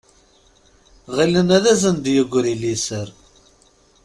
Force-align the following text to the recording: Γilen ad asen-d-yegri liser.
Γilen 1.15 1.49
ad 1.57 1.65
asen-d-yegri 1.73 2.53
liser. 2.61 3.09